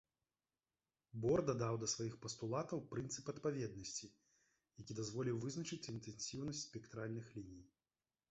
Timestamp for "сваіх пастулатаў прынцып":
1.93-3.29